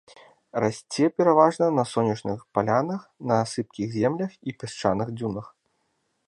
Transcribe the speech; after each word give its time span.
Расце 0.63 1.09
пераважна 1.21 1.67
на 1.79 1.83
сонечных 1.91 2.39
палянах 2.59 3.01
на 3.33 3.37
сыпкіх 3.53 3.87
землях 3.99 4.31
і 4.47 4.57
пясчаных 4.65 5.07
дзюнах. 5.21 5.47